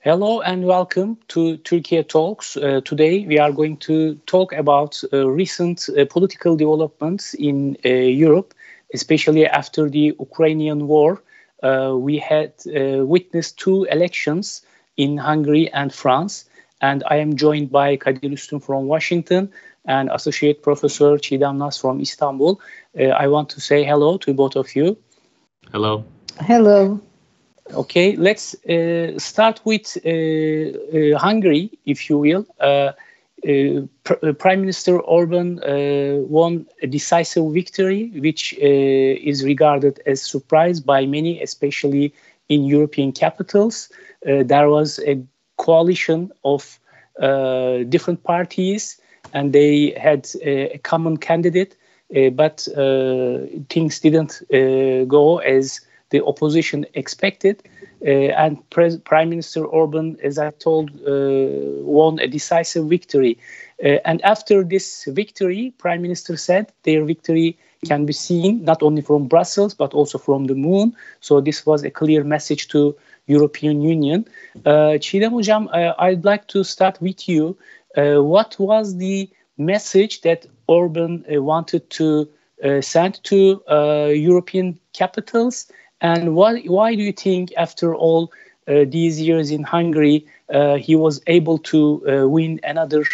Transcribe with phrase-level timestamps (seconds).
[0.00, 2.56] Hello and welcome to Turkey Talks.
[2.56, 7.88] Uh, today we are going to talk about uh, recent uh, political developments in uh,
[7.88, 8.54] Europe,
[8.94, 11.20] especially after the Ukrainian war.
[11.64, 14.62] Uh, we had uh, witnessed two elections
[14.96, 16.44] in Hungary and France,
[16.80, 19.50] and I am joined by Kadir Üstün from Washington
[19.84, 22.60] and Associate Professor Çiğdem Nas from Istanbul.
[22.94, 24.96] I want to say hello to both of you.
[25.72, 26.04] Hello.
[26.46, 27.00] Hello.
[27.74, 32.46] Okay, let's uh, start with uh, uh, Hungary, if you will.
[32.58, 32.92] Uh,
[33.46, 35.60] uh, Pr Prime Minister Orban
[36.28, 42.14] won a decisive victory, which is regarded as a surprise by many, especially
[42.48, 43.90] in European capitals.
[44.22, 45.22] there was a
[45.58, 46.80] coalition of
[47.90, 48.98] different parties,
[49.34, 51.76] and they had a common candidate,
[52.32, 52.66] but
[53.68, 54.42] things didn't
[55.08, 55.80] go as
[56.10, 57.62] the opposition expected.
[58.06, 63.36] Uh, and Pre- Prime Minister Orban, as I told, uh, won a decisive victory.
[63.82, 69.02] Uh, and after this victory, Prime Minister said their victory can be seen not only
[69.02, 70.94] from Brussels but also from the moon.
[71.20, 74.26] So this was a clear message to European Union.
[74.64, 77.56] Uh, Hocam, uh, I'd like to start with you.
[77.96, 82.28] Uh, what was the message that Orban uh, wanted to
[82.80, 83.62] send to
[84.12, 88.32] European capitals and why, why do you think, after all
[88.68, 93.04] uh, these years in Hungary, uh, he was able to uh, win another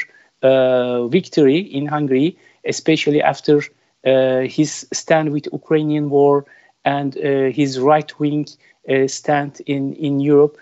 [0.43, 3.63] uh, victory in Hungary, especially after
[4.05, 6.45] uh, his stand with Ukrainian war
[6.85, 8.47] and uh, his right-wing
[9.07, 10.59] stand in, in Europe?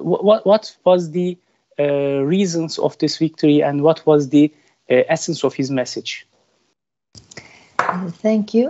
[0.00, 1.38] what, what was the
[1.78, 4.52] reasons of this victory and what was the
[4.88, 6.26] essence of his message?
[7.78, 8.68] Thank you.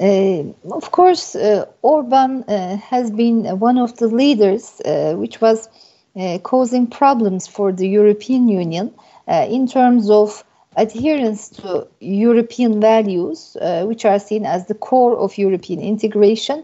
[0.00, 5.68] Uh, of course, uh, Orban uh, has been one of the leaders uh, which was
[6.14, 8.94] uh, causing problems for the European Union
[9.26, 10.44] uh, in terms of
[10.76, 16.62] adherence to European values, which are seen as the core of European integration.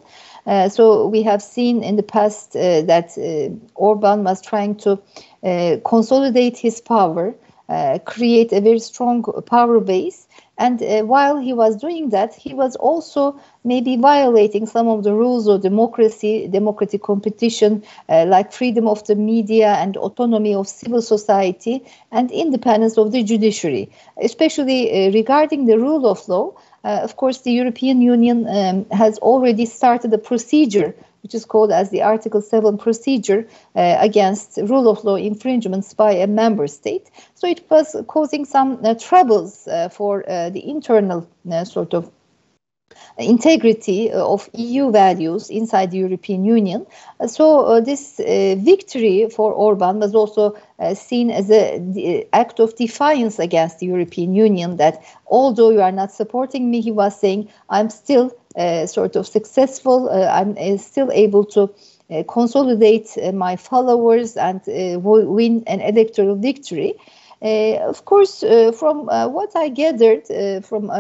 [0.71, 3.19] so we have seen in the past that
[3.75, 5.01] Orban was trying to
[5.85, 7.35] consolidate his power,
[8.05, 10.24] create a very strong power base,
[10.59, 15.13] and uh, while he was doing that, he was also maybe violating some of the
[15.13, 21.03] rules of democracy, democratic competition, uh, like freedom of the media and autonomy of civil
[21.03, 21.83] society
[22.13, 23.91] and independence of the judiciary,
[24.23, 26.53] especially uh, regarding the rule of law.
[26.85, 30.95] Uh, of course, the European Union um, has already started a procedure
[31.25, 36.13] which is called as the Article 7 procedure uh, against rule of law infringements by
[36.13, 37.11] a member state.
[37.35, 42.11] So it was causing some uh, troubles uh, for uh, the internal uh, sort of
[43.19, 46.87] integrity of EU values inside the European Union.
[47.21, 50.57] Uh, so uh, this uh, victory for Orban was also
[50.95, 56.13] seen as an act of defiance against the European Union that although you are not
[56.13, 58.33] supporting me, he was saying, I'm still
[58.87, 61.71] sort of successful, I'm still able to
[62.11, 66.95] uh, consolidate uh, my followers and uh, win an electoral victory.
[67.45, 70.27] Uh, of course, uh, from uh, what I gathered
[70.65, 70.91] from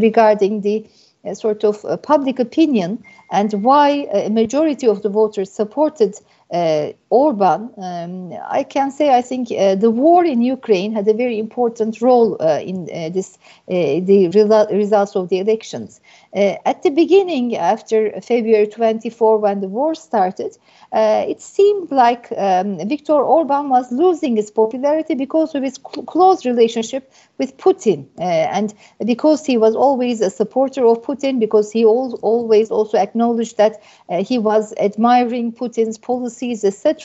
[0.00, 0.86] regarding the
[1.34, 6.14] sort of public opinion and why a majority of the voters supported
[6.52, 11.12] uh, Orban, um, I can say I think uh, the war in Ukraine had a
[11.12, 16.00] very important role uh, in uh, this uh, the result, results of the elections.
[16.34, 20.56] Uh, at the beginning, after February 24, when the war started,
[20.94, 26.46] it seemed like um, Viktor Orban was losing his popularity because of his cl- close
[26.46, 28.72] relationship with Putin, and
[29.04, 33.82] because he was always a supporter of Putin, because he al- always also acknowledged that
[34.30, 37.01] he was admiring Putin's policies, etc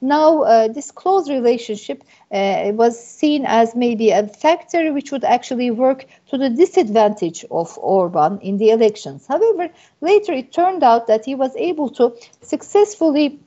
[0.00, 5.70] now uh, this close relationship uh, was seen as maybe a factor which would actually
[5.70, 9.26] work to the disadvantage of Orban in the elections.
[9.26, 9.70] However,
[10.00, 13.40] later it turned out that he was able to successfully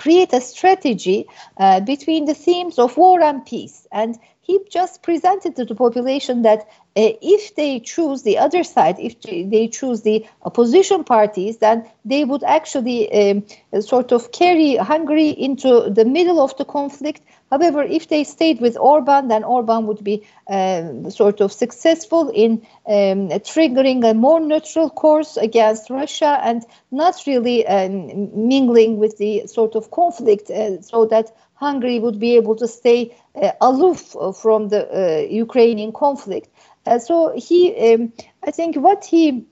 [0.00, 1.26] create a strategy
[1.58, 3.86] uh, between the themes of war and peace.
[3.92, 6.60] And he just presented to the population that
[6.96, 12.24] uh, if they choose the other side, if they choose the opposition parties, then they
[12.24, 13.44] would actually um,
[13.80, 17.20] sort of carry Hungary into the middle of the conflict.
[17.50, 22.62] However, if they stayed with Orban, then Orban would be uh, sort of successful in
[22.86, 29.46] um, triggering a more neutral course against Russia and not really um, mingling with the
[29.46, 34.68] sort of conflict uh, so that Hungary would be able to stay uh, aloof from
[34.68, 36.48] the uh, Ukrainian conflict.
[36.86, 38.12] Uh, so he, um,
[38.44, 39.44] I think, what he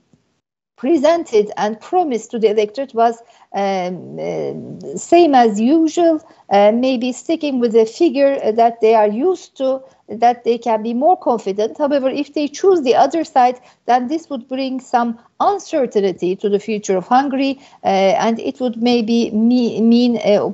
[0.77, 3.21] presented and promised to the electorate was
[3.53, 9.57] um, uh, same as usual, uh, maybe sticking with a figure that they are used
[9.57, 11.77] to, that they can be more confident.
[11.77, 16.59] However, if they choose the other side, then this would bring some uncertainty to the
[16.59, 20.49] future of Hungary, uh, and it would maybe me- mean uh,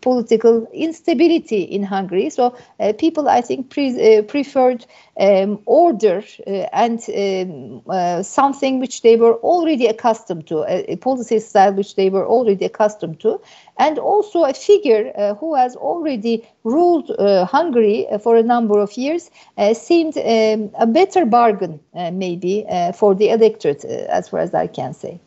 [0.00, 2.30] political instability in Hungary.
[2.30, 2.56] So
[2.98, 4.86] people, I think, pre- preferred
[5.18, 6.24] um, order
[6.72, 12.08] and um, something which they were already accustomed to, a, a, policy style which they
[12.08, 13.40] were already accustomed to,
[13.78, 16.34] and also a figure uh, who has already
[16.64, 21.80] ruled uh, Hungary uh, for a number of years uh, seemed um, a better bargain,
[22.12, 25.20] maybe, for the electorate, as far as I can say.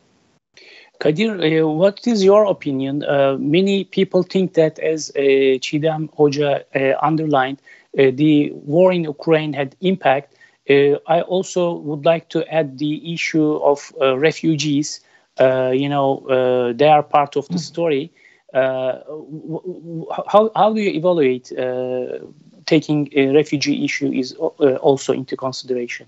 [1.00, 3.03] Kadir, what is your opinion?
[3.39, 6.63] many people think that, as uh, Çiğdem Hoca
[7.01, 7.59] underlined,
[7.97, 10.35] uh, the war in Ukraine had impact.
[10.69, 15.01] Uh, I also would like to add the issue of uh, refugees.
[15.39, 17.59] You know, they are part of the mm.
[17.59, 18.12] story.
[18.53, 21.51] how, how do you evaluate
[22.65, 26.07] taking a refugee issue is also into consideration?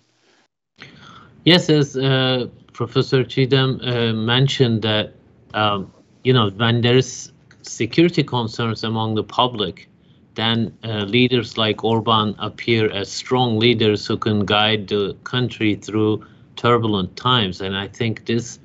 [1.45, 5.13] Yes, as uh, Professor Çiğdem uh, mentioned that
[5.53, 5.91] um,
[6.23, 7.31] you know when there's
[7.61, 9.87] security concerns among the public,
[10.33, 16.25] then uh, leaders like Orban appear as strong leaders who can guide the country through
[16.55, 17.61] turbulent times.
[17.61, 18.59] And I think this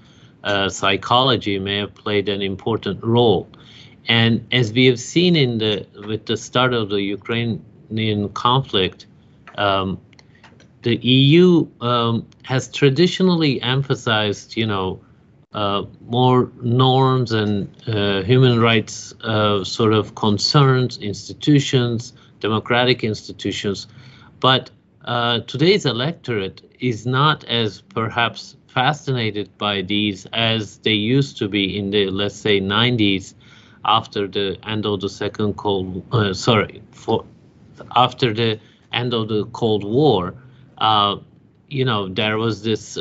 [0.44, 3.48] uh, psychology may have played an important role.
[4.08, 9.06] And as we have seen in the with the start of the Ukrainian conflict,
[9.56, 10.00] um,
[10.82, 15.00] the EU um, has traditionally emphasized, you know,
[15.52, 23.86] uh, more norms and uh, human rights uh, sort of concerns, institutions, democratic institutions.
[24.38, 24.70] But
[25.04, 31.76] uh, today's electorate is not as perhaps fascinated by these as they used to be
[31.78, 33.34] in the, let's say, 90s
[33.84, 37.24] after the end of the second Cold, uh, sorry, for
[37.96, 38.60] after the
[38.92, 40.34] end of the Cold War.
[41.68, 42.98] you know, there was this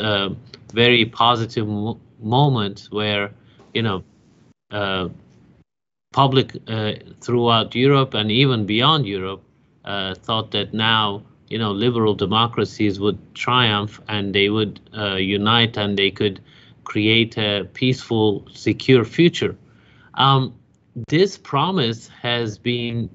[0.74, 1.68] very positive
[2.20, 3.32] moment where
[3.74, 4.04] you know
[4.72, 5.10] uh,
[6.14, 9.42] public uh, throughout Europe and even beyond Europe
[9.86, 15.78] uh, thought that now you know liberal democracies would triumph and they would uh, unite
[15.78, 16.40] and they could
[16.90, 19.56] create a peaceful, secure future.
[20.16, 20.56] Um,
[21.08, 23.10] this promise has been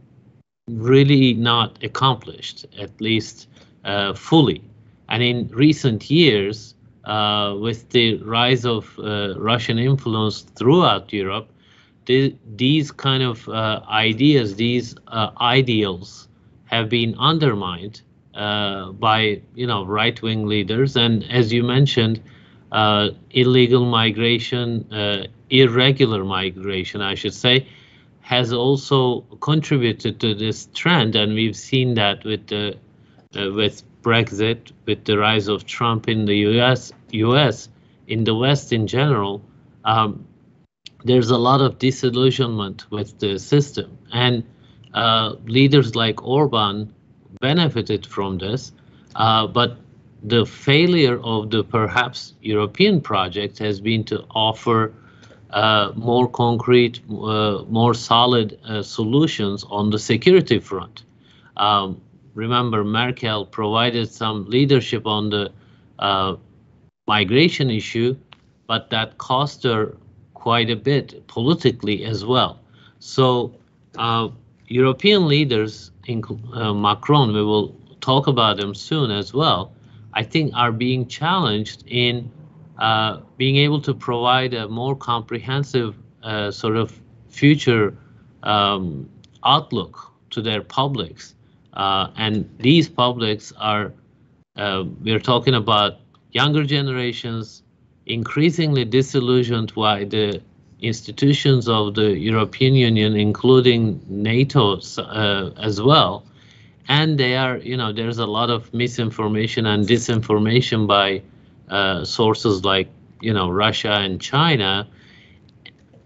[0.68, 3.48] really not accomplished, at least
[3.84, 4.62] uh, fully.
[5.08, 11.50] And in recent years, uh, with the rise of uh, Russian influence throughout Europe,
[12.06, 16.28] the, these kind of uh, ideas, these uh, ideals,
[16.66, 18.02] have been undermined
[18.34, 22.20] uh, by you know right-wing leaders, and as you mentioned,
[22.72, 24.86] uh, illegal migration,
[25.50, 27.66] irregular migration, I should say,
[28.20, 32.76] has also contributed to this trend, and we've seen that with the
[33.34, 37.68] with Brexit, with the rise of Trump in the U.S., U.S.
[38.06, 39.42] in the West in general,
[39.84, 40.26] um,
[41.04, 44.44] there's a lot of disillusionment with the system, and
[44.94, 46.93] uh, leaders like Orban
[47.48, 48.72] benefited from this,
[49.16, 49.70] uh, but
[50.22, 54.92] the failure of the perhaps European project has been to offer
[55.50, 61.04] uh, more concrete, uh, more solid uh, solutions on the security front.
[61.56, 62.00] Um,
[62.34, 65.52] remember Merkel provided some leadership on the
[65.98, 66.36] uh,
[67.06, 68.16] migration issue,
[68.66, 69.96] but that cost her
[70.32, 72.58] quite a bit politically as well.
[72.98, 73.26] So
[73.98, 74.28] uh,
[74.74, 79.72] European leaders, uh, Macron, we will talk about them soon as well,
[80.14, 82.28] I think are being challenged in
[82.80, 87.96] uh, being able to provide a more comprehensive uh, sort of future
[88.42, 89.08] um,
[89.44, 91.36] outlook to their publics.
[91.74, 93.92] Uh, and these publics are,
[94.56, 96.00] uh, we're talking about
[96.32, 97.62] younger generations
[98.06, 100.42] increasingly disillusioned by the
[100.86, 106.24] institutions of the European Union, including NATO uh, as well.
[106.88, 111.22] And they are, you know, there's a lot of misinformation and disinformation by
[111.68, 112.88] uh, sources like,
[113.20, 114.86] you know, Russia and China,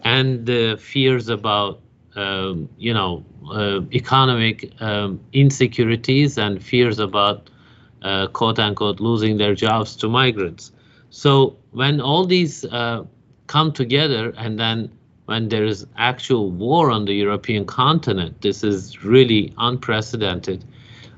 [0.05, 1.81] and the fears about
[2.19, 7.49] um, you know, uh, economic um, insecurities and fears about
[8.03, 10.73] uh, quote unquote losing their jobs to migrants.
[11.11, 13.05] So when all these uh,
[13.49, 14.91] come together and then
[15.27, 20.65] when there is actual war on the European continent, this is really unprecedented.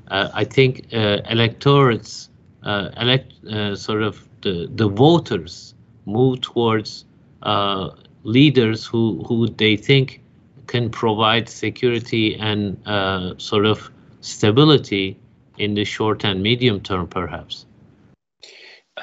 [0.09, 2.29] Uh, I think uh, electorates,
[2.63, 3.33] uh, elect,
[3.77, 5.73] sort of the, the voters
[6.05, 7.05] move towards
[7.43, 7.91] uh,
[8.23, 10.21] leaders who, who they think
[10.67, 13.89] can provide security and uh, sort of
[14.21, 15.17] stability
[15.57, 17.65] in the short and medium term, perhaps?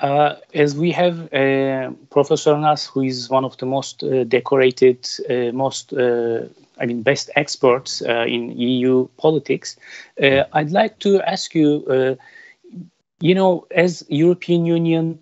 [0.02, 1.30] Uh, as we have
[2.10, 6.46] Professor Nas, who is one of the most uh, decorated, uh, most, uh,
[6.80, 9.76] I mean, best experts uh, in EU politics,
[10.20, 12.16] I'd like to ask you,
[13.20, 15.18] you know, as European Union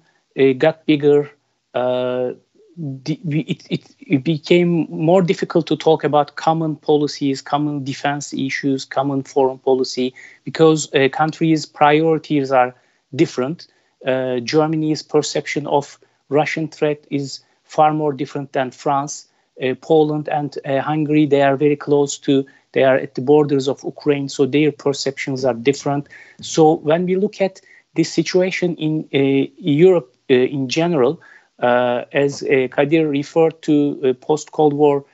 [0.59, 1.31] got bigger,
[1.75, 9.23] it, it, it, became more difficult to talk about common policies, common defense issues, common
[9.23, 10.13] foreign policy,
[10.45, 12.75] because countries' priorities are
[13.15, 13.69] different
[14.05, 15.99] uh, Germany's perception of
[16.29, 19.29] Russian threat is far more different than France.
[19.63, 23.69] Uh, Poland and uh, Hungary, they are very close to, they are at the borders
[23.69, 26.09] of Ukraine, so their perceptions are different.
[26.43, 27.61] So when we look at
[27.95, 31.21] this situation in uh, Europe uh, in general,
[31.59, 35.07] uh, as Kadir referred to post-Cold War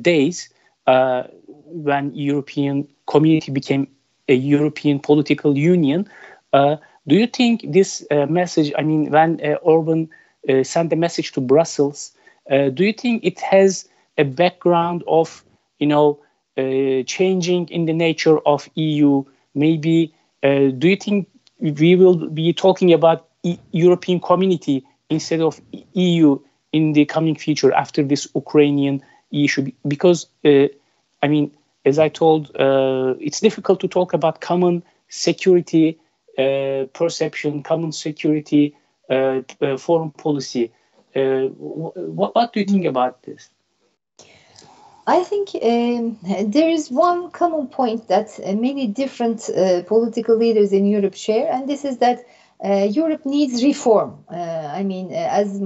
[0.00, 0.48] days,
[0.86, 3.86] when European community became
[4.28, 6.08] a European political union,
[7.06, 10.08] do you think this uh, message, I mean, when uh, Orban
[10.48, 12.12] uh, sent a message to Brussels,
[12.50, 15.44] uh, do you think it has a background of,
[15.78, 16.20] you know,
[16.56, 19.24] uh, changing in the nature of EU?
[19.54, 21.28] Maybe, uh, do you think
[21.58, 25.60] we will be talking about e European community instead of
[25.94, 26.38] EU
[26.72, 29.70] in the coming future after this Ukrainian issue?
[29.86, 31.50] Because, I mean,
[31.84, 32.50] as I told,
[33.20, 38.74] it's difficult to talk about common security uh, perception, common security,
[39.10, 40.72] uh, uh, foreign policy.
[41.14, 43.50] what, what do you think about this?
[45.06, 46.16] I think um,
[46.50, 51.52] there is one common point that uh, many different uh, political leaders in Europe share,
[51.52, 52.24] and this is that
[52.64, 54.24] uh, Europe needs reform.
[54.30, 55.60] I mean, as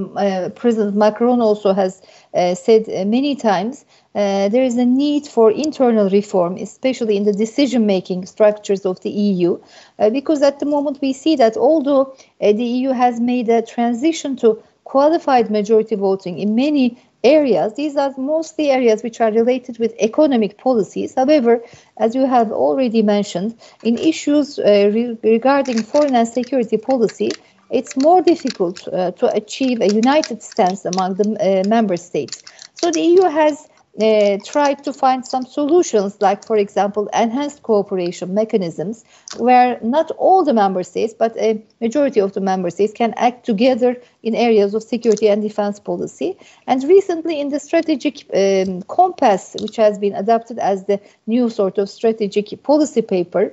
[0.54, 2.00] President Macron also has
[2.32, 3.85] said many times,
[4.16, 8.99] uh, there is a need for internal reform, especially in the decision making structures of
[9.02, 9.58] the EU,
[9.99, 13.61] uh, because at the moment we see that although uh, the EU has made a
[13.61, 19.78] transition to qualified majority voting in many areas, these are mostly areas which are related
[19.78, 21.14] with economic policies.
[21.14, 21.62] However,
[21.99, 27.32] as you have already mentioned, in issues uh, re- regarding foreign and security policy,
[27.70, 32.42] it's more difficult uh, to achieve a united stance among the uh, member states.
[32.75, 33.68] So the EU has
[34.00, 39.04] uh, tried to find some solutions, like, for example, enhanced cooperation mechanisms,
[39.38, 43.46] where not all the member states, but a majority of the member states can act
[43.46, 46.36] together in areas of security and defense policy.
[46.66, 51.78] And recently, in the strategic um, compass, which has been adopted as the new sort
[51.78, 53.52] of strategic policy paper,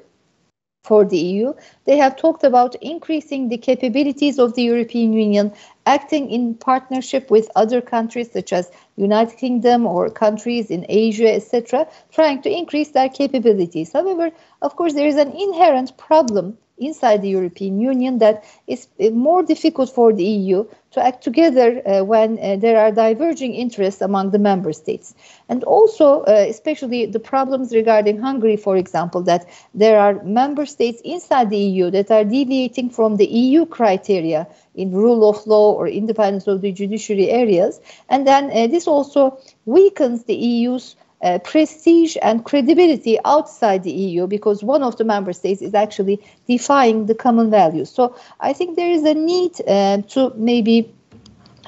[0.83, 1.53] for the EU.
[1.85, 5.53] They have talked about increasing the capabilities of the European Union,
[5.85, 11.87] acting in partnership with other countries such as United Kingdom or countries in Asia, etc.,
[12.11, 13.93] trying to increase their capabilities.
[13.93, 19.09] However, of course, there is an inherent problem inside the European Union that is uh,
[19.09, 24.01] more difficult for the EU to act together uh, when uh, there are diverging interests
[24.01, 25.15] among the member states.
[25.49, 31.01] And also, uh, especially the problems regarding Hungary, for example, that there are member states
[31.03, 35.87] inside the EU that are deviating from the EU criteria in rule of law or
[35.87, 37.81] independence of the judiciary areas.
[38.09, 44.27] And then uh, this also weakens the EU's uh, prestige and credibility outside the EU
[44.27, 47.89] because one of the member states is actually defying the common values.
[47.89, 50.93] So I think there is a need uh, to maybe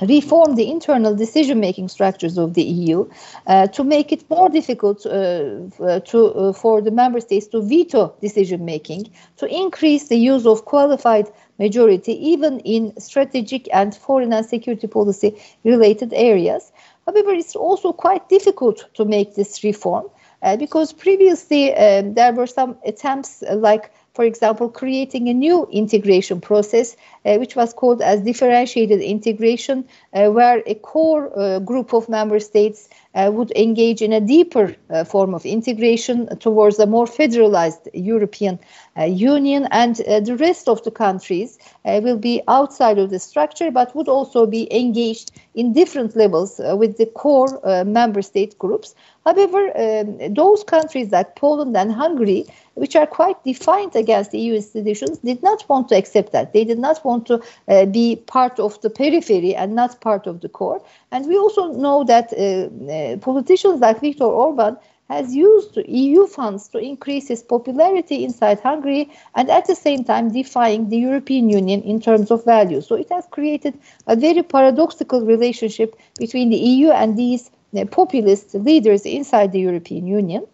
[0.02, 3.10] reform the internal decision making structures of the EU
[3.48, 7.62] uh, to make it more difficult uh, uh to, uh, for the member states to
[7.62, 14.34] veto decision making, to increase the use of qualified majority, even in strategic and foreign
[14.34, 16.72] and security policy related areas.
[17.06, 20.06] However, it's also quite difficult to make this reform
[20.42, 25.68] uh, because previously um, there were some attempts uh, like for example, creating a new
[25.72, 26.96] integration process,
[27.26, 29.84] uh, which was called as differentiated integration,
[30.14, 34.74] uh, where a core uh, group of member states uh, would engage in a deeper
[34.90, 38.58] uh, form of integration towards a more federalized European
[38.98, 43.94] uh, Union, and the rest of the countries will be outside of the structure, but
[43.96, 48.94] would also be engaged in different levels with the core member state groups.
[49.26, 52.46] However, um, those countries like Poland and Hungary
[52.76, 56.54] which are quite defiant against the EU institutions, did not want to accept that.
[56.54, 60.42] They did not want to uh, be part of the periphery and not part of
[60.42, 60.82] the core.
[61.12, 64.78] And we also know that uh, uh, politicians like Viktor Orban
[65.10, 70.32] has used EU funds to increase its popularity inside Hungary and at the same time
[70.32, 72.88] defying the European Union in terms of values.
[72.88, 78.56] So it has created a very paradoxical relationship between the EU and these uh, populist
[78.56, 80.48] leaders inside the European Union.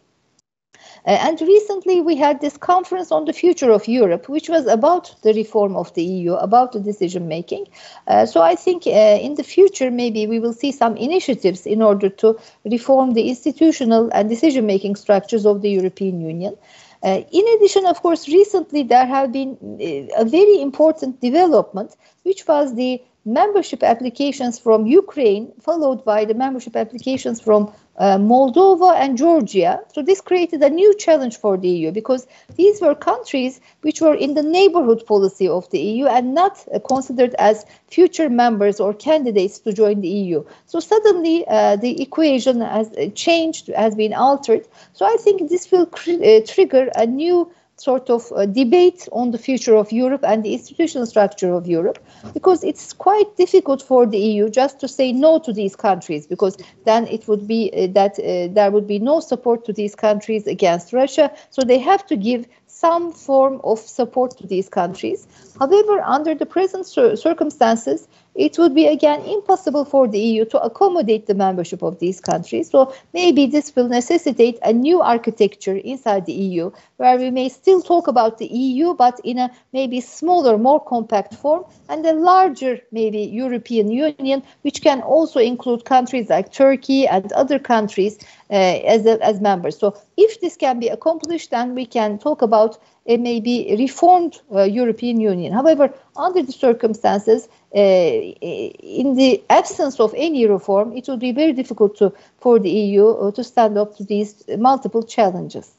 [1.06, 5.16] Uh, and recently we had this conference on the future of Europe, which was about
[5.24, 7.66] the reform of the EU, about the decision making.
[8.08, 11.82] Uh, so I think uh, in the future, maybe we will see some initiatives in
[11.82, 16.56] order to reform the institutional and decision making structures of the European Union.
[17.04, 22.48] Uh, in addition, of course, recently there have been uh, a very important development, which
[22.48, 29.18] was the membership applications from Ukraine, followed by the membership applications from uh, Moldova and
[29.18, 29.80] Georgia.
[29.94, 34.16] So this created a new challenge for the EU because these were countries which were
[34.16, 38.94] in the neighborhood policy of the EU and not uh, considered as future members or
[38.94, 40.44] candidates to join the EU.
[40.66, 44.68] So suddenly uh, the equation has uh, changed, has been altered.
[44.94, 49.38] So I think this will uh, trigger a new sort of uh, debate on the
[49.38, 52.00] future of Europe and the institutional structure of Europe,
[52.34, 56.58] because it's quite difficult for the EU just to say no to these countries, because
[56.86, 60.48] then it would be uh, that uh, there would be no support to these countries
[60.48, 61.32] against Russia.
[61.50, 65.28] So they have to give some form of support to these countries.
[65.60, 71.28] However, under the present circumstances, it would be again impossible for the EU to accommodate
[71.28, 72.70] the membership of these countries.
[72.70, 77.82] So maybe this will necessitate a new architecture inside the EU where we may still
[77.82, 82.80] talk about the EU, but in a maybe smaller, more compact form, and a larger,
[82.92, 88.18] maybe European Union, which can also include countries like Turkey and other countries
[88.50, 89.78] uh, as, a, as members.
[89.78, 94.64] So if this can be accomplished, then we can talk about a maybe reformed uh,
[94.64, 95.52] European Union.
[95.52, 101.96] However, under the circumstances, in the absence of any reform, it would be very difficult
[101.98, 105.72] to, for the EU uh, to stand up to these multiple challenges.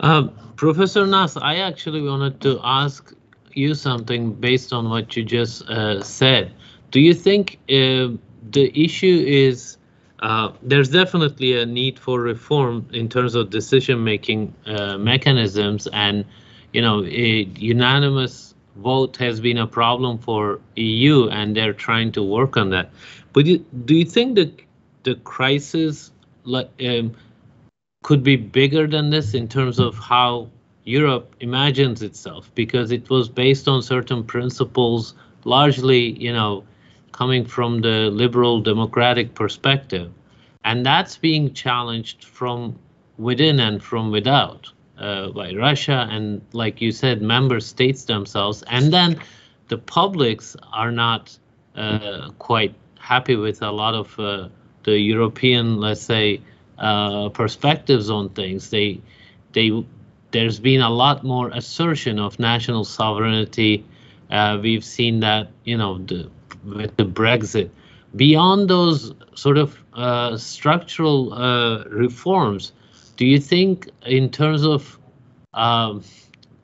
[0.00, 3.14] Uh, Professor Nas, I actually wanted to ask
[3.52, 6.54] you something based on what you just uh, said.
[6.90, 8.16] Do you think uh,
[8.50, 9.76] the issue is
[10.20, 14.54] uh, there's definitely a need for reform in terms of decision-making
[14.98, 16.24] mechanisms, and
[16.72, 22.22] you know, a unanimous vote has been a problem for EU, and they're trying to
[22.22, 22.90] work on that.
[23.32, 24.60] But do you, do you think that
[25.02, 26.10] the crisis
[26.46, 27.14] um,
[28.02, 30.48] could be bigger than this in terms of how
[30.84, 32.50] Europe imagines itself?
[32.54, 36.64] Because it was based on certain principles, largely, you know,
[37.12, 40.10] coming from the liberal democratic perspective,
[40.64, 42.78] and that's being challenged from
[43.18, 48.62] within and from without uh, by Russia and, like you said, member states themselves.
[48.68, 49.20] And then
[49.68, 51.36] the publics are not
[51.74, 54.48] uh, quite happy with a lot of uh,
[54.84, 56.40] the European, let's say,
[56.78, 58.70] uh, perspectives on things.
[58.70, 59.00] They,
[59.52, 59.84] they,
[60.30, 63.84] there's been a lot more assertion of national sovereignty.
[64.30, 66.30] Uh, we've seen that, you know, the,
[66.64, 67.70] with the Brexit.
[68.14, 71.30] Beyond those sort of uh, structural
[71.90, 72.72] reforms,
[73.22, 74.98] do you think in terms of
[75.54, 76.02] um,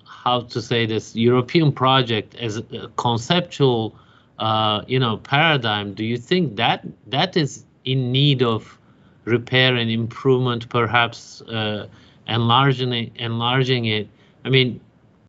[0.04, 3.94] how to say this European project as a conceptual
[4.40, 8.76] uh, you know paradigm do you think that that is in need of
[9.24, 11.86] repair and improvement perhaps uh,
[12.26, 14.08] enlarging it enlarging it?
[14.44, 14.80] I mean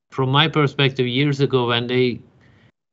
[0.09, 2.19] from my perspective years ago when they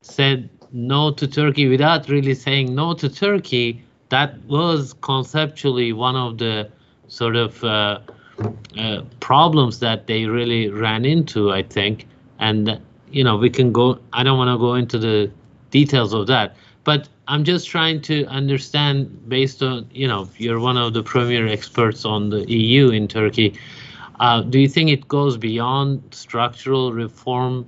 [0.03, 6.37] said no to Turkey without really saying no to Turkey that was conceptually one of
[6.37, 6.68] the
[7.09, 8.01] sort of uh,
[8.79, 12.07] uh, problems that they really ran into, I think.
[12.38, 15.31] And, you know, we can go, I don't want to go into the
[15.70, 20.77] details of that, but I'm just trying to understand based on, you know, you're one
[20.77, 23.59] of the premier experts on the EU in Turkey.
[24.20, 27.66] Uh, do you think it goes beyond structural reform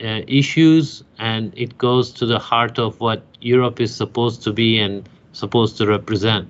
[0.00, 4.78] uh, issues and it goes to the heart of what Europe is supposed to be
[4.78, 6.48] and supposed to represent?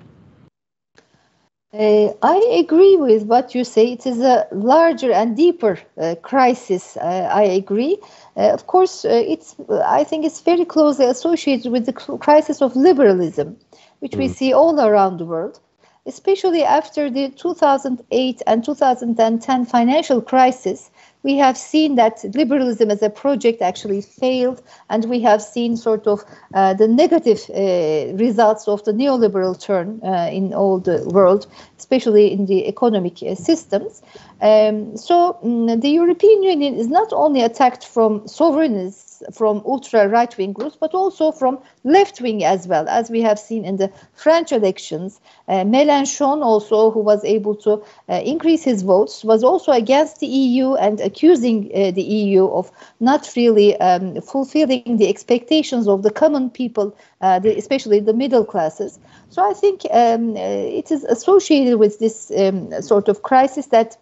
[1.73, 3.93] Uh, I agree with what you say.
[3.93, 6.97] It is a larger and deeper uh, crisis.
[6.97, 7.97] Uh, I agree.
[8.35, 9.55] Uh, of course, uh, it's.
[9.85, 13.55] I think it's very closely associated with the crisis of liberalism,
[13.99, 14.17] which mm.
[14.17, 15.61] we see all around the world,
[16.05, 20.91] especially after the 2008 and 2010 financial crisis
[21.23, 26.07] we have seen that liberalism as a project actually failed, and we have seen sort
[26.07, 31.47] of uh, the negative uh, results of the neoliberal turn uh, in all the world,
[31.81, 34.01] especially in the economic uh, systems.
[34.49, 40.35] Um, so um, the European Union is not only attacked from sovereignists from ultra right
[40.37, 43.89] wing groups, but also from left wing as well, as we have seen in the
[44.13, 45.19] French elections.
[45.47, 47.71] Uh, Mélenchon, also, who was able to
[48.09, 52.71] uh, increase his votes, was also against the EU and accusing uh, the EU of
[52.99, 58.45] not really um, fulfilling the expectations of the common people, uh, the, especially the middle
[58.45, 58.99] classes.
[59.29, 63.97] So I think um, uh, it is associated with this um, sort of crisis that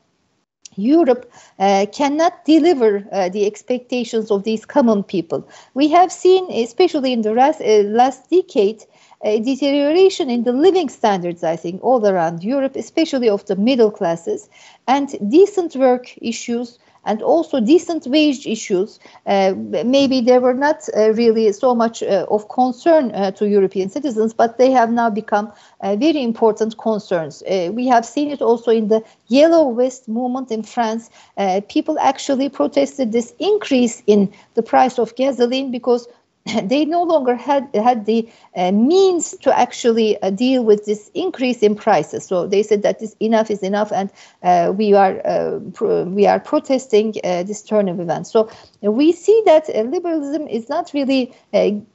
[0.75, 5.47] Europe uh, cannot deliver uh, the expectations of these common people.
[5.73, 8.85] We have seen, especially in the last, uh, last decade,
[9.21, 13.91] a deterioration in the living standards, I think, all around Europe, especially of the middle
[13.91, 14.49] classes,
[14.87, 18.99] and decent work issues and also decent wage issues.
[19.25, 19.53] Uh,
[19.85, 24.33] maybe they were not uh, really so much uh, of concern uh, to European citizens,
[24.33, 27.41] but they have now become uh, very important concerns.
[27.43, 31.09] Uh, we have seen it also in the Yellow Vest movement in France.
[31.69, 36.07] people actually protested this increase in the price of gasoline because
[36.63, 41.61] they no longer had had the uh, means to actually uh, deal with this increase
[41.63, 42.25] in prices.
[42.25, 44.09] So they said that this enough is enough, and
[44.43, 48.31] uh, we are uh, pro- we are protesting uh, this turn of events.
[48.31, 48.49] So
[48.81, 51.33] we see that uh, liberalism is not really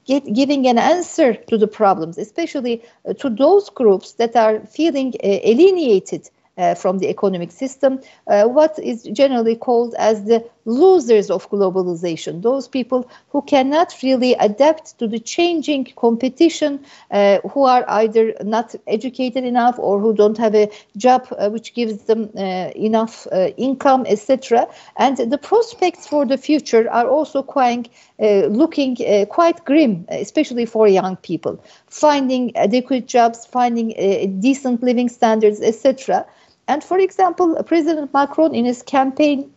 [0.06, 2.82] get, giving an answer to the problems, especially
[3.18, 9.02] to those groups that are feeling alienated uh, from the economic system, uh, what is
[9.12, 15.18] generally called as the losers of globalization, those people who cannot really adapt to the
[15.18, 21.26] changing competition, uh, who are either not educated enough or who don't have a job
[21.38, 24.66] uh, which gives them uh, enough uh, income, etc.
[24.96, 28.96] And the prospects for the future are also quite looking
[29.28, 33.88] quite grim, especially for young people, finding adequate jobs, finding
[34.40, 36.24] decent living standards, etc.
[36.68, 39.50] And for example, President Macron in his campaign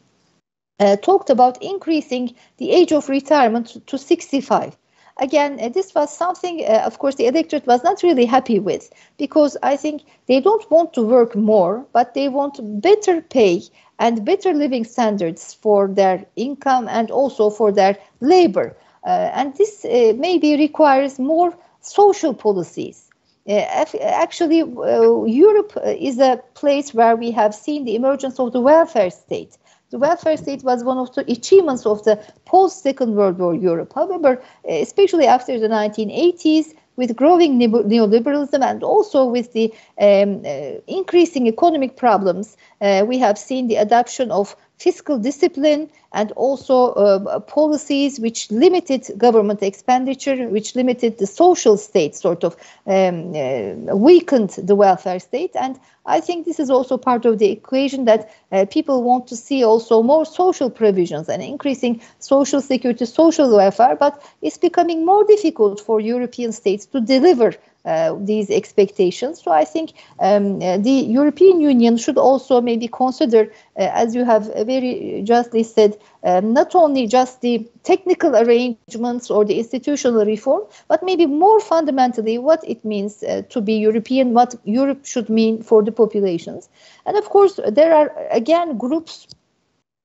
[0.79, 4.77] uh, talked about increasing the age of retirement to 65.
[5.19, 8.91] Again, uh, this was something, uh, of course, the electorate was not really happy with
[9.17, 13.63] because I think they don't want to work more, but they want better pay
[13.99, 18.75] and better living standards for their income and also for their labor.
[19.05, 23.07] Uh, and this uh, maybe requires more social policies
[23.47, 23.65] uh,
[24.01, 28.59] actually, uh, Europe uh, is a place where we have seen the emergence of the
[28.59, 29.57] welfare state.
[29.89, 33.93] The welfare state was one of the achievements of the post Second World War Europe.
[33.95, 39.71] However, especially after the 1980s, with growing neoliberalism and also with the
[40.02, 46.31] um, uh, increasing economic problems, uh, we have seen the adoption of fiscal discipline and
[46.33, 53.33] also uh, policies which limited government expenditure, which limited the social state, sort of um,
[53.35, 55.51] uh, weakened the welfare state.
[55.55, 59.35] And I think this is also part of the equation that uh, people want to
[59.35, 65.23] see also more social provisions and increasing social security, social welfare, but it's becoming more
[65.25, 67.53] difficult for European states to deliver
[67.88, 69.41] uh, these expectations.
[69.41, 73.43] So I think um, uh, the European Union should also maybe consider,
[73.80, 79.45] uh, as you have very justly said, um, not only just the technical arrangements or
[79.45, 84.54] the institutional reform, but maybe more fundamentally what it means uh, to be European, what
[84.65, 86.67] Europe should mean for the populations.
[87.06, 89.28] And of course, there are again groups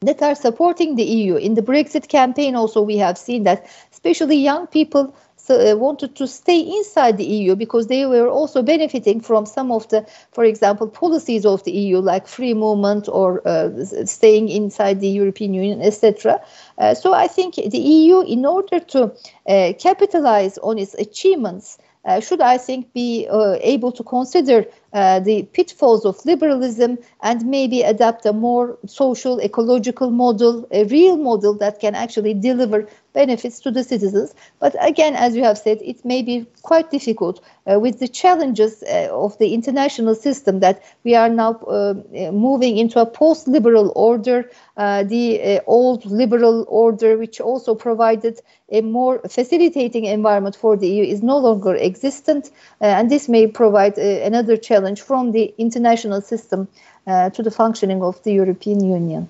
[0.02, 1.36] that are supporting the EU.
[1.36, 6.14] In the Brexit campaign, also, we have seen that especially young people so, uh, wanted
[6.14, 10.44] to stay inside the EU because they were also benefiting from some of the, for
[10.44, 13.68] example, policies of the EU, like free movement or uh,
[14.04, 16.40] staying inside the European Union, etc.
[16.78, 19.12] Uh, so I think the EU, in order to
[19.48, 25.20] uh, capitalize on its achievements, uh, should I think be uh, able to consider uh,
[25.20, 31.54] the pitfalls of liberalism and maybe adapt a more social, ecological model, a real model
[31.54, 34.34] that can actually deliver benefits to the citizens.
[34.58, 38.82] But again, as you have said, it may be quite difficult uh, with the challenges
[38.82, 41.94] uh, of the international system that we are now uh,
[42.32, 44.50] moving into a post liberal order.
[44.76, 51.22] the old liberal order, which also provided a more facilitating environment for the EU, is
[51.22, 52.50] no longer existent.
[52.80, 56.68] and this may provide another challenge challenge from the international system
[57.06, 59.28] uh, to the functioning of the European Union.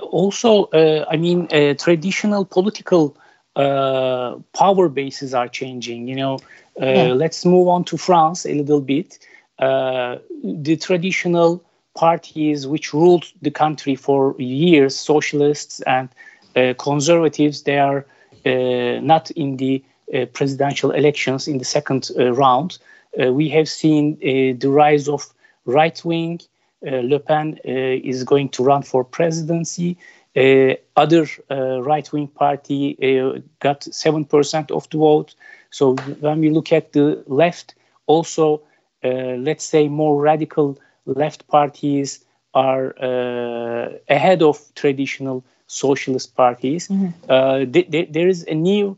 [0.00, 3.16] Also, uh, I mean, uh, traditional political
[3.56, 6.08] uh, power bases are changing.
[6.08, 6.34] You know,
[6.80, 7.12] uh, yeah.
[7.14, 9.18] let's move on to France a little bit.
[9.58, 11.62] Uh, the traditional
[11.94, 16.08] parties which ruled the country for years, socialists and
[16.78, 18.04] conservatives, they are
[19.00, 19.82] not in the
[20.32, 22.78] presidential elections in the second round.
[23.20, 25.26] Uh, we have seen uh, the rise of
[25.64, 26.40] right wing.
[26.86, 29.96] Uh, Le Pen is going to run for presidency.
[30.96, 32.96] other right-wing party
[33.60, 35.34] got seven percent of the vote.
[35.70, 37.74] So when we look at the left,
[38.06, 38.62] also
[39.02, 42.24] let's say more radical left parties
[42.54, 42.94] are
[44.08, 46.88] ahead of traditional socialist parties.
[46.88, 47.72] Mm-hmm.
[47.72, 48.96] Th- th- there is a new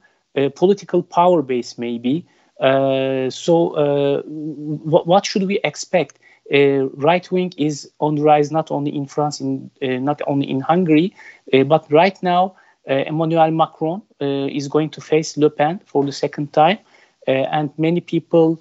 [0.54, 2.24] political power base, maybe.
[2.60, 6.18] Uh, so, uh, w- what should we expect?
[6.52, 10.48] Uh, right wing is on the rise not only in France, in, uh, not only
[10.48, 11.14] in Hungary,
[11.52, 12.54] uh, but right now
[12.88, 16.78] uh, Emmanuel Macron is going to face Le Pen for the second time,
[17.26, 18.58] and many people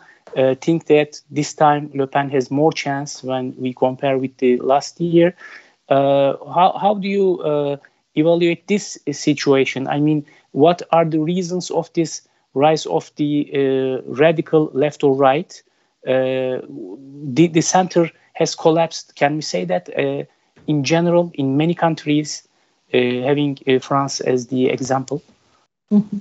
[0.62, 5.00] think that this time Le Pen has more chance when we compare with the last
[5.00, 5.34] year.
[5.90, 7.78] how how do you
[8.16, 9.88] evaluate this situation?
[9.88, 12.22] I mean, what are the reasons of this
[12.58, 15.62] rise of the radical left or right?
[16.08, 16.62] Uh,
[17.34, 19.16] the, the center has collapsed.
[19.16, 20.24] Can we say that uh,
[20.66, 22.48] in general, in many countries,
[22.94, 25.22] uh, having France as the example?
[25.92, 26.20] Mm-hmm.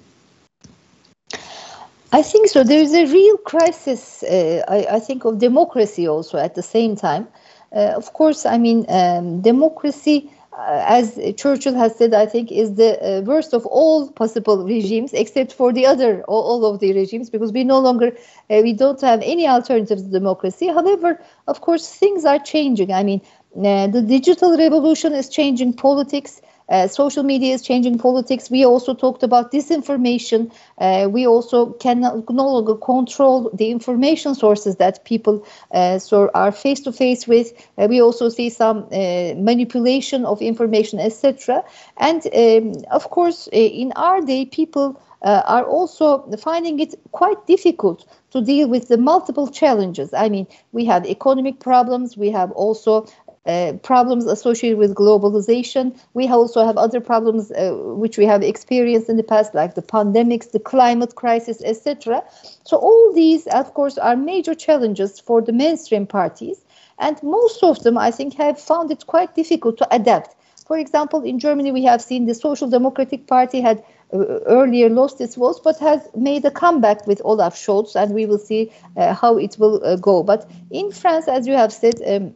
[2.13, 2.65] I think so.
[2.65, 7.29] There is a real crisis, I, I, think, of democracy also at the same time.
[7.73, 12.99] of course, I mean, um, democracy uh, as Churchill has said, I think is the
[13.03, 17.31] uh, worst of all possible regimes, except for the other all, all of the regimes,
[17.31, 18.13] because we no longer
[18.51, 20.69] uh, we don't have any alternatives to democracy.
[20.69, 22.93] However, of course, things are changing.
[22.93, 23.21] I mean,
[23.57, 26.41] uh, the digital revolution is changing politics.
[26.69, 28.51] Uh, social media is changing politics.
[28.51, 30.51] We also talked about disinformation.
[30.79, 36.53] Uh, we also can no longer control the information sources that people uh, so are
[36.53, 37.53] face to face with.
[37.79, 41.63] Uh, we also see some uh, manipulation of information, etc.
[41.99, 48.07] And um, of course, uh, in our day, people are also finding it quite difficult
[48.31, 50.15] to deal with the multiple challenges.
[50.15, 53.07] I mean, we have economic problems, we have also
[53.47, 55.97] uh, problems associated with globalization.
[56.15, 59.83] We also have other problems uh, which we have experienced in the past, like the
[59.83, 62.23] pandemics, the climate crisis, etc.
[62.65, 66.65] So all these, of course, are major challenges for the mainstream parties,
[66.99, 70.35] and most of them, I think, have found it quite difficult to adapt.
[70.67, 75.21] For example, in Germany, we have seen the Social Democratic Party had uh, earlier lost
[75.21, 79.15] its votes, but has made a comeback with Olaf Scholz, and we will see uh,
[79.15, 80.25] how it will uh, go.
[80.25, 82.35] But in France, as you have said, um,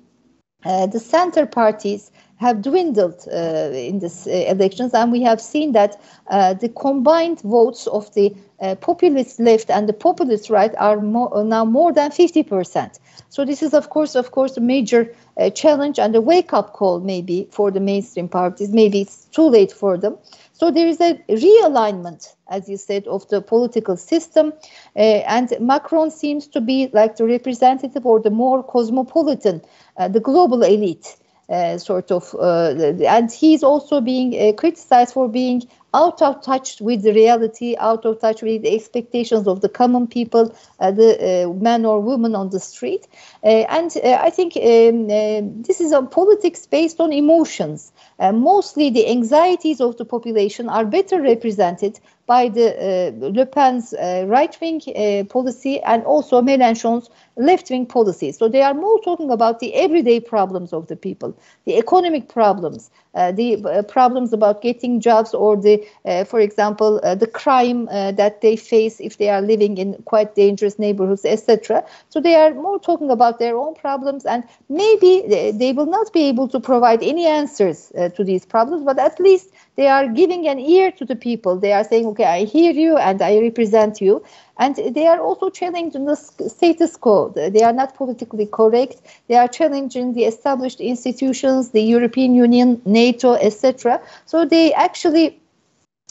[0.65, 6.01] the center parties have dwindled uh, in these uh, elections, and we have seen that
[6.29, 11.65] uh, the combined votes of the uh, populist left and the populist right are now
[11.67, 12.99] more than 50%.
[13.29, 17.01] So this is, of course, of course, a major uh, challenge and a wake-up call,
[17.01, 18.71] maybe for the mainstream parties.
[18.71, 20.17] Maybe it's too late for them.
[20.61, 24.53] So there is a realignment, as you said, of the political system,
[24.95, 29.63] uh, and Macron seems to be like the representative or the more cosmopolitan,
[29.97, 31.17] uh, the global elite.
[31.49, 32.75] Uh, sort of, uh,
[33.09, 38.05] and he's also being uh, criticized for being out of touch with the reality, out
[38.05, 42.35] of touch with the expectations of the common people, uh, the uh, man or woman
[42.35, 43.09] on the street.
[43.43, 47.93] Uh, and I think um, this is a politics based on emotions.
[48.21, 51.99] mostly the anxieties of the population are better represented
[52.31, 58.31] by the uh, Le Pen's uh, right-wing uh, policy and also Mélenchon's left-wing policy.
[58.31, 62.89] So they are more talking about the everyday problems of the people, the economic problems,
[63.15, 68.41] uh, the uh, problems about getting jobs, or the, uh, for example, the crime that
[68.41, 71.85] they face if they are living in quite dangerous neighborhoods, etc.
[72.11, 76.29] So they are more talking about their own problems, and maybe they, will not be
[76.29, 80.61] able to provide any answers to these problems, but at least they are giving an
[80.61, 81.59] ear to the people.
[81.59, 84.23] They are saying, okay, I hear you and I represent you.
[84.59, 87.31] And they are also challenging the status quo.
[87.31, 89.01] They are not politically correct.
[89.29, 94.03] They are challenging the established institutions, the European Union, NATO, etc.
[94.27, 95.40] So they actually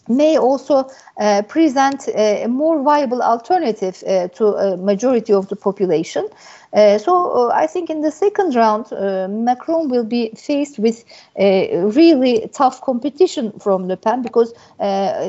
[0.09, 6.27] may also uh, present a more viable alternative uh, to a majority of the population.
[6.73, 11.03] Uh, so uh, I think in the second round, uh, Macron will be faced with
[11.35, 14.53] a really tough competition from Le Pen because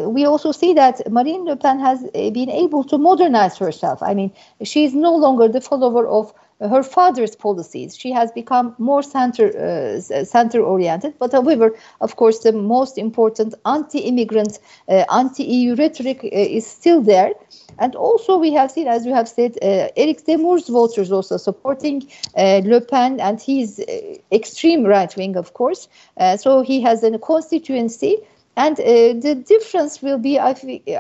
[0.07, 4.03] we also see that Marine Le Pen has been able to modernize herself.
[4.03, 7.97] I mean, she is no longer the follower of her father's policies.
[7.97, 11.15] She has become more center uh, center oriented.
[11.19, 17.33] But however, of course, the most important anti-immigrant, uh, anti-EU rhetoric uh, is still there.
[17.79, 22.07] And also, we have seen, as you have said, uh, Eric Zemmour's voters also supporting
[22.37, 23.85] uh, Le Pen, and he's uh,
[24.31, 25.89] extreme right wing, of course.
[26.37, 28.19] so he has a constituency.
[28.57, 30.51] And the difference will be, I,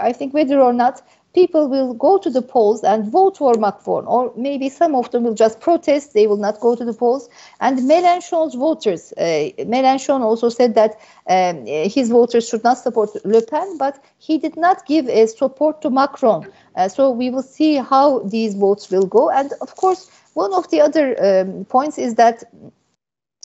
[0.01, 1.03] I think, whether or not
[1.35, 5.25] people will go to the polls and vote for Macron, or maybe some of them
[5.25, 6.13] will just protest.
[6.15, 7.29] They will not go to the polls.
[7.61, 13.43] And Mélenchon's voters, uh, Mélenchon also said that um, his voters should not support Le
[13.43, 16.51] Pen, but he did not give a support to Macron.
[16.75, 19.31] Uh, so we will see how these votes will go.
[19.31, 22.45] And of course, one of the other um, points is that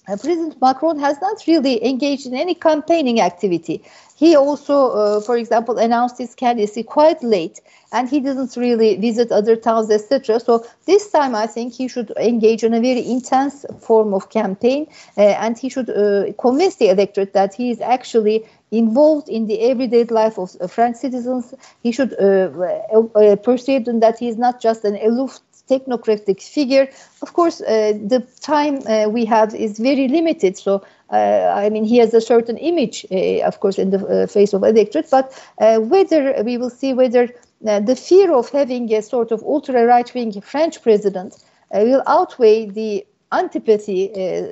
[0.08, 3.82] President Macron has not really engaged in any campaigning activity.
[4.16, 7.60] He also, uh, for example, announced his candidacy quite late,
[7.92, 10.40] and he didn't really visit other towns, etc.
[10.40, 14.88] So this time, I think he should engage in a very intense form of campaign,
[15.18, 19.60] uh, and he should uh, convince the electorate that he is actually involved in the
[19.62, 21.54] everyday life of French citizens.
[21.84, 22.50] He should uh,
[22.94, 25.40] uh, persuade them that he is not just an aloof
[25.70, 26.90] technocratic figure.
[27.22, 30.58] Of course, uh, the time uh, we have is very limited.
[30.58, 34.28] So, uh, I mean, he has a certain image, uh, of course, in the uh,
[34.28, 35.10] face of electorate.
[35.10, 37.30] But uh, whether we will see whether
[37.62, 41.38] the fear of having a sort of ultra right wing French president
[41.72, 44.12] will outweigh the antipathy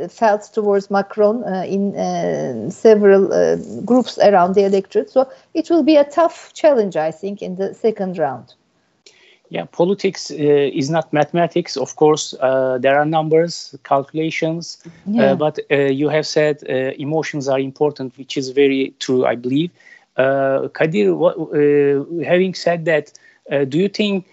[0.09, 3.27] felt towards Macron in several
[3.85, 5.11] groups around the electorate.
[5.11, 8.55] So, it will be a tough challenge, I think, in the second round.
[9.53, 10.35] Yeah, politics uh,
[10.73, 11.77] is not mathematics.
[11.77, 15.35] Of course, uh, there are numbers, calculations, uh, yeah.
[15.35, 19.69] but uh, you have said uh, emotions are important, which is very true, I believe.
[20.17, 21.37] Kadir, what,
[22.25, 23.13] having said that,
[23.69, 24.25] do you think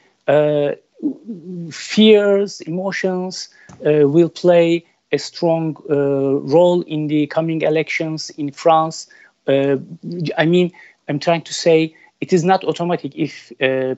[1.71, 3.49] fears, emotions
[3.81, 9.07] will play a strong role in the coming elections in France?
[9.47, 10.73] I mean,
[11.09, 13.53] I'm trying to say it is not automatic if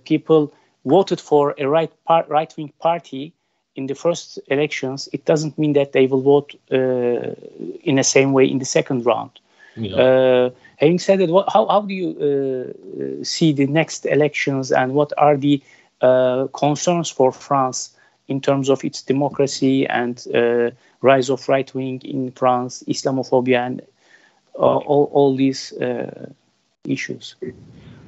[0.04, 0.52] people
[0.84, 3.32] voted for a right par- right wing party
[3.74, 7.34] in the first elections, it doesn't mean that they will vote uh,
[7.82, 9.30] in the same way in the second round.
[9.76, 9.96] Yeah.
[9.96, 14.92] Uh, having said that, what, how, how do you uh, see the next elections and
[14.92, 15.62] what are the
[16.02, 17.96] uh, concerns for France
[18.28, 23.82] in terms of its democracy and uh, rise of right wing in France, Islamophobia, and
[24.54, 26.30] all, all these uh,
[26.88, 27.36] issues?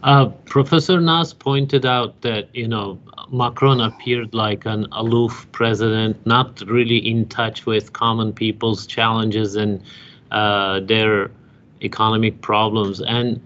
[0.03, 2.99] Uh, Professor Nas pointed out that you know
[3.33, 9.83] Macron appeared like an aloof president, not really in touch with common people's challenges and
[10.31, 11.31] uh, their
[11.83, 13.41] economic problems, and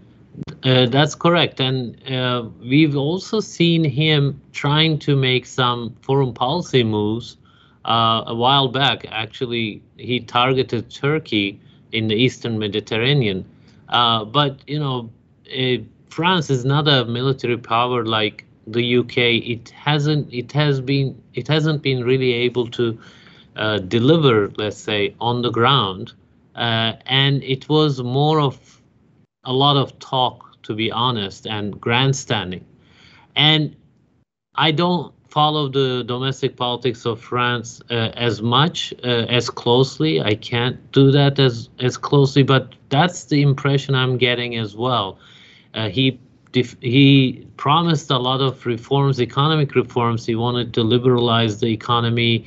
[0.64, 1.60] uh, that's correct.
[1.60, 7.36] And uh, we've also seen him trying to make some foreign policy moves.
[7.84, 11.60] Uh, a while back, actually, he targeted Turkey
[11.92, 13.44] in the Eastern Mediterranean,
[13.90, 15.10] uh, but you know.
[15.48, 19.16] It, France is not a military power like the UK.
[19.16, 20.32] It hasn't.
[20.32, 21.20] It has been.
[21.34, 22.98] It hasn't been really able to
[23.56, 26.12] uh, deliver, let's say, on the ground,
[26.54, 28.82] uh, and it was more of
[29.44, 32.64] a lot of talk, to be honest, and grandstanding.
[33.36, 33.74] And
[34.54, 40.20] I don't follow the domestic politics of France uh, as much uh, as closely.
[40.20, 45.18] I can't do that as as closely, but that's the impression I'm getting as well.
[45.74, 46.18] Uh, he
[46.80, 50.24] he promised a lot of reforms, economic reforms.
[50.24, 52.46] He wanted to liberalize the economy.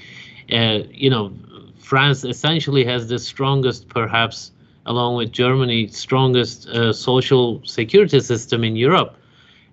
[0.51, 1.34] Uh, you know,
[1.77, 4.51] France essentially has the strongest, perhaps
[4.86, 9.15] along with Germany, strongest uh, social security system in Europe.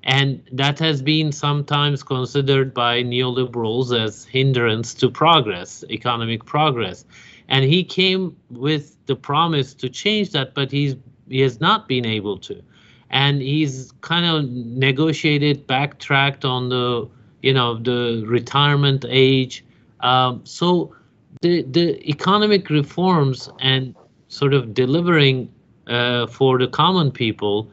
[0.04, 7.04] And that has been sometimes considered by neoliberals as hindrance to progress, economic progress.
[7.48, 10.96] And he came with the promise to change that, but he's
[11.28, 12.62] he has not been able to
[13.11, 17.09] and he's kind of negotiated backtracked on the
[17.42, 19.64] you know the retirement age.
[20.01, 20.94] Um, so
[21.40, 23.94] the the economic reforms and
[24.29, 25.51] sort of delivering
[25.87, 27.71] uh, for the common people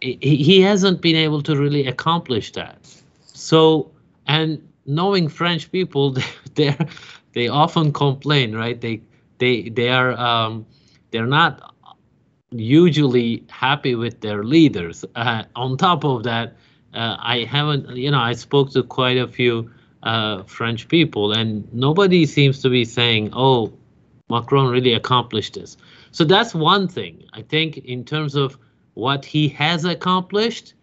[0.00, 2.78] he, he hasn't been able to really accomplish that.
[3.24, 3.90] So
[4.26, 6.16] and knowing french people
[6.54, 6.76] they
[7.32, 8.80] they often complain right?
[8.80, 9.00] They
[9.38, 10.66] they they are um,
[11.10, 11.69] they're not
[12.50, 15.04] usually happy with their leaders.
[15.14, 16.56] Uh, on top of that,
[16.94, 19.70] uh, I haven't, you know, I spoke to quite a few
[20.02, 23.72] uh, French people, and nobody seems to be saying, "Oh,
[24.28, 25.76] Macron really accomplished this."
[26.10, 27.24] So that's one thing.
[27.32, 28.58] I think in terms of
[28.94, 30.74] what he has accomplished,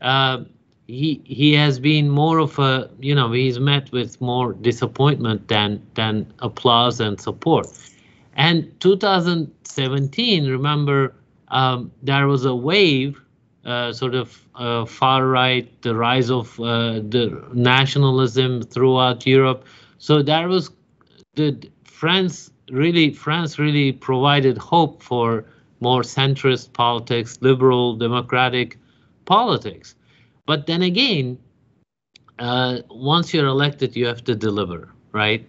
[0.00, 0.44] uh,
[0.86, 5.80] he he has been more of a, you know, he's met with more disappointment than
[5.94, 7.66] than applause and support.
[8.36, 11.14] And 2017, remember,
[11.48, 13.20] um, there was a wave,
[13.64, 19.64] uh, sort of uh, far right, the rise of uh, the nationalism throughout Europe.
[19.98, 20.70] So there was
[21.34, 25.44] the France really France really provided hope for
[25.80, 28.78] more centrist politics, liberal democratic
[29.24, 29.94] politics.
[30.46, 31.38] But then again,
[32.38, 35.46] uh, once you're elected, you have to deliver, right?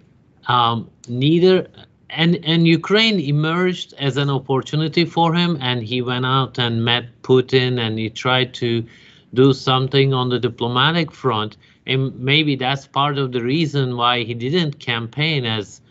[0.47, 1.68] Um, neither
[2.10, 7.06] and and Ukraine emerged as an opportunity for him, and he went out and met
[7.24, 8.86] Putin, and he tried to
[9.34, 14.34] do something on the diplomatic front, and maybe that's part of the reason why he
[14.34, 15.82] didn't campaign as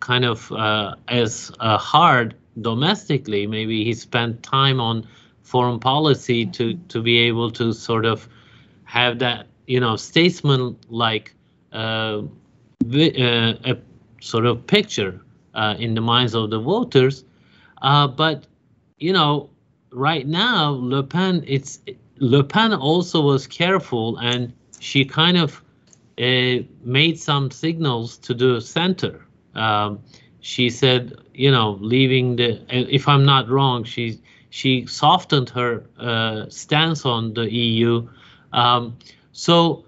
[0.00, 3.46] kind of uh, as uh, hard domestically.
[3.46, 5.06] Maybe he spent time on
[5.42, 8.28] foreign policy to to be able to sort of
[8.84, 11.34] have that you know statesman like
[11.72, 12.22] uh,
[12.92, 13.76] uh, a
[14.20, 15.23] sort of picture
[15.78, 17.24] in the minds of the voters.
[17.82, 18.46] Uh, but
[18.98, 19.50] you know,
[19.92, 21.80] right now, Le Pen, it's
[22.18, 25.62] Le Pen also was careful, and she kind of
[26.18, 29.26] uh, made some signals to the center.
[29.54, 30.00] Um,
[30.40, 32.60] she said, you know, leaving the.
[32.68, 38.08] If I'm not wrong, she she softened her uh, stance on the EU.
[38.52, 38.96] Um,
[39.32, 39.84] so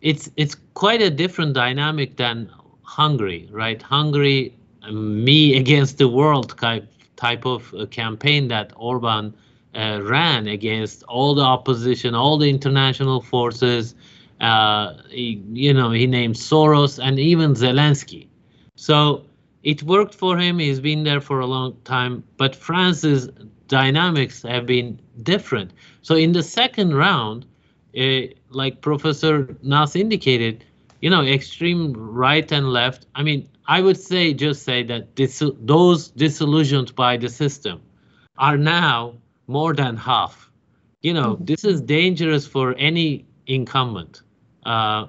[0.00, 2.50] it's it's quite a different dynamic than
[2.82, 3.80] Hungary, right?
[3.80, 4.54] Hungary
[4.90, 9.34] me against the world type type of uh, campaign that Orban
[9.74, 13.94] uh, ran against all the opposition, all the international forces.
[14.40, 18.26] Uh, he, you know, he named Soros and even Zelensky.
[18.74, 19.26] So
[19.62, 20.58] it worked for him.
[20.58, 22.24] He's been there for a long time.
[22.38, 23.28] But France's
[23.68, 25.72] dynamics have been different.
[26.02, 27.44] So in the second round,
[27.98, 30.64] uh, like Professor Nas indicated,
[31.02, 33.06] you know, extreme right and left.
[33.14, 37.80] I mean, I would say just say that dis- those disillusioned by the system
[38.36, 39.14] are now
[39.46, 40.50] more than half.
[41.02, 41.44] You know, mm-hmm.
[41.44, 44.22] this is dangerous for any incumbent.
[44.66, 45.06] Uh,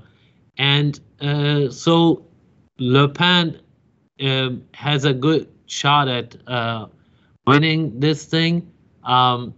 [0.59, 2.24] and uh, so
[2.78, 3.59] Le Pen
[4.22, 6.86] um, has a good shot at uh,
[7.47, 8.72] winning this thing.
[9.03, 9.55] Um,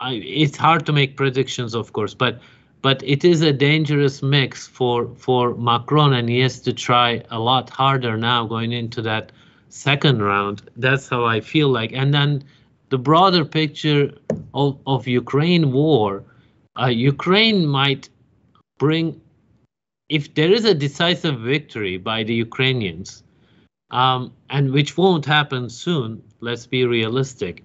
[0.00, 2.40] I, it's hard to make predictions, of course, but
[2.84, 7.38] but it is a dangerous mix for for Macron, and he has to try a
[7.38, 9.32] lot harder now going into that
[9.70, 10.70] second round.
[10.76, 11.94] That's how I feel like.
[11.94, 12.44] And then
[12.90, 14.12] the broader picture
[14.52, 16.24] of, of Ukraine war,
[16.78, 18.10] uh, Ukraine might
[18.78, 19.18] bring,
[20.10, 23.22] if there is a decisive victory by the Ukrainians,
[23.92, 27.64] um, and which won't happen soon, let's be realistic,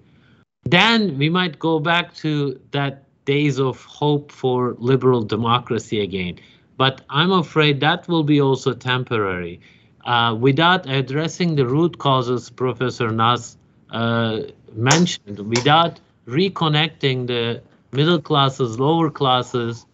[0.64, 6.38] then we might go back to that days of hope for liberal democracy again.
[6.76, 9.60] But I'm afraid that will be also temporary.
[10.04, 13.56] Uh, without addressing the root causes Professor Nas
[13.90, 14.40] uh,
[14.72, 17.62] mentioned, without reconnecting the
[17.92, 19.84] middle classes, lower classes,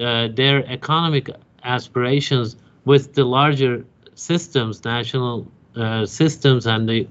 [0.00, 1.30] uh, their economic
[1.62, 7.08] aspirations with the larger systems, national uh, systems, and the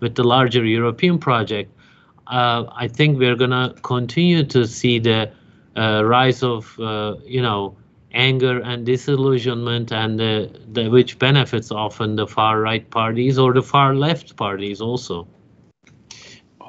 [0.00, 1.70] with the larger European project,
[2.30, 5.32] uh, I think we're going to continue to see the
[5.76, 7.76] uh, rise of, uh, you know,
[8.12, 13.62] anger and disillusionment, and the, the, which benefits often the far right parties or the
[13.62, 15.26] far left parties also.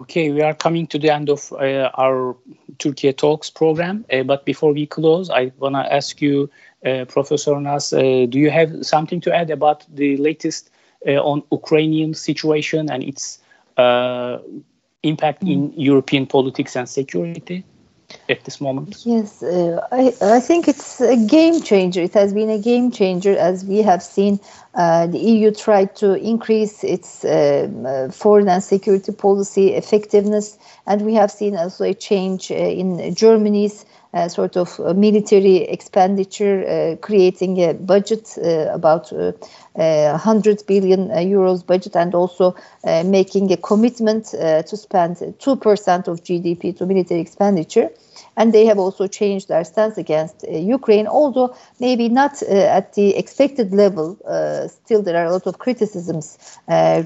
[0.02, 2.36] Okay, we are coming to the end of uh, our
[2.80, 4.04] Turkey Talks program.
[4.12, 6.50] Uh, but before we close, I want to ask you,
[6.84, 10.72] uh, Professor Nas, do you have something to add about the latest
[11.06, 13.40] on Ukrainian situation and its
[15.04, 17.64] impact in European politics and security
[18.30, 19.04] at this moment?
[19.06, 22.02] Yes, uh, I, I think it's a game changer.
[22.02, 24.40] It has been a game changer as we have seen
[24.76, 31.02] uh, the EU tried to increase its um, uh, foreign and security policy effectiveness, and
[31.02, 36.96] we have seen also a change uh, in Germany's uh, sort of military expenditure, uh,
[36.98, 42.56] creating a budget uh, about 100 billion euros budget, and also
[43.06, 47.90] making a commitment to spend 2% of GDP to military expenditure
[48.38, 52.94] and they have also changed their stance against uh, Ukraine, although maybe not uh, at
[52.94, 54.18] the expected level.
[54.28, 56.38] Uh, still, there are a lot of criticisms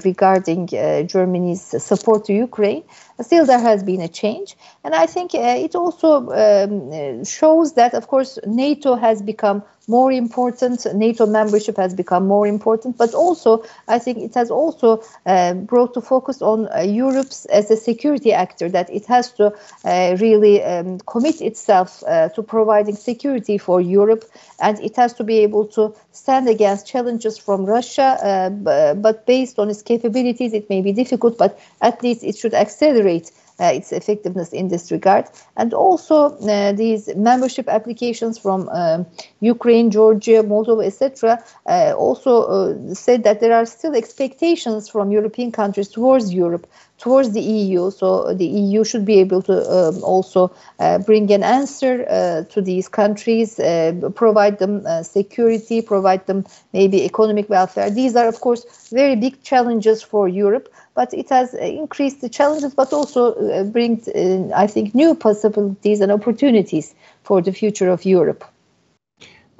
[0.04, 0.68] regarding
[1.08, 2.82] Germany's support to Ukraine.
[3.20, 8.08] Still, there has been a change, and I think it also um, shows that, of
[8.08, 10.86] course, NATO has become more important.
[10.94, 15.94] NATO membership has become more important, but also I think it has also uh, brought
[15.94, 19.54] to focus on uh, Europe's as a security actor that it has to
[19.84, 24.24] uh, really um, commit itself uh, to providing security for Europe,
[24.60, 28.18] and it has to be able to stand against challenges from Russia.
[28.22, 32.54] Uh, but based on its capabilities, it may be difficult, but at least it should
[32.54, 33.30] accelerate
[33.64, 35.26] its effectiveness in this regard.
[35.56, 39.06] And also uh, these membership applications from um,
[39.40, 45.52] Ukraine, Georgia, Moldova, etc., uh, also uh, said that there are still expectations from European
[45.52, 46.66] countries towards Europe
[46.98, 47.90] towards the EU.
[47.90, 52.62] So the EU should be able to um, also uh, bring an answer uh, to
[52.62, 57.90] these countries, uh, provide them uh, security, provide them maybe economic welfare.
[57.90, 62.74] These are, of course, very big challenges for Europe, but it has increased the challenges,
[62.74, 68.04] but also uh, brings, uh, I think, new possibilities and opportunities for the future of
[68.04, 68.42] Europe.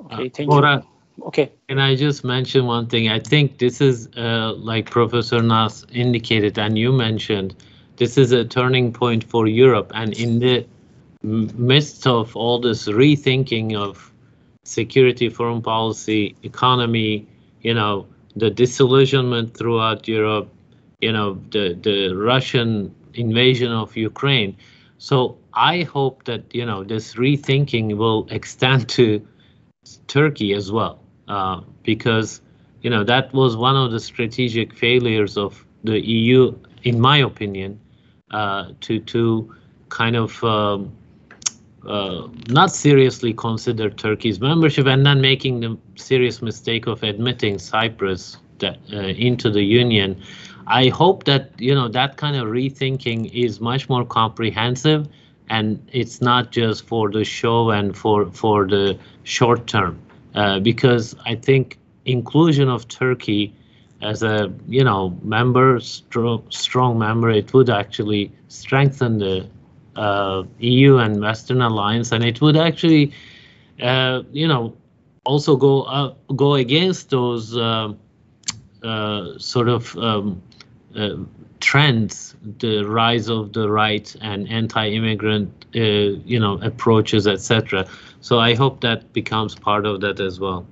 [0.01, 0.82] Okay, thank you
[1.24, 1.53] okay.
[1.68, 3.09] Can I just mention one thing?
[3.09, 7.55] I think this is uh, like Professor Nas indicated and you mentioned,
[7.97, 9.93] this is a turning point for Europe.
[9.95, 10.66] And in the
[11.22, 14.12] midst of all this rethinking of
[14.64, 17.26] security, foreign policy, economy,
[17.62, 18.07] you know,
[18.37, 20.49] the disillusionment throughout Europe,
[21.01, 24.57] you know, the, the Russian invasion of Ukraine.
[24.99, 29.27] So I hope that, you know, this rethinking will extend to
[30.07, 31.01] Turkey as well.
[31.29, 32.41] Uh, because
[32.83, 37.81] you know that was one of the strategic failures of the EU, in my opinion,
[38.31, 39.53] uh, to to
[39.89, 40.93] kind of um,
[41.85, 48.37] uh, not seriously consider Turkey's membership and then making the serious mistake of admitting Cyprus
[48.59, 50.23] that, uh, into the union.
[50.67, 55.09] I hope that you know that kind of rethinking is much more comprehensive
[55.49, 59.99] and it's not just for the show and for for the short term.
[60.35, 63.55] Uh, because I think inclusion of Turkey
[64.03, 69.47] as a you know member, strong, strong member, it would actually strengthen the
[69.97, 73.12] uh, EU and Western alliance, and it would actually
[73.83, 74.75] uh, you know
[75.25, 80.43] also go uh, go against those uh, sort of um,
[81.61, 87.87] trends, the rise of the right and anti-immigrant you know approaches, etc.
[88.21, 90.67] So I hope that becomes part of that as well.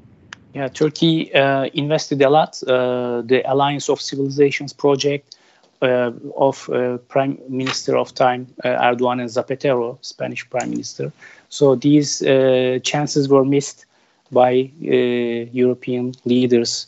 [0.55, 2.63] Yeah, Turkey uh, invested a lot.
[2.63, 5.37] Uh, the Alliance of Civilizations project
[5.83, 11.13] uh, of uh, Prime Minister of time uh, Erdogan and Zapatero, Spanish Prime Minister.
[11.49, 13.85] So these uh, chances were missed
[14.31, 16.87] by European leaders.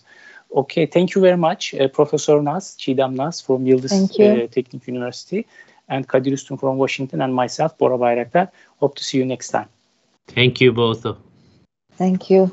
[0.57, 3.91] Okay, thank you very much, Professor Naz, Çiğdem Naz from Yıldız
[4.51, 5.41] Technical University,
[5.89, 8.49] and Kadir Üstün from Washington, and myself, Bora Bayraktar.
[8.79, 9.69] Hope to see you next time.
[10.27, 11.17] Thank you both.
[11.99, 12.51] Thank you.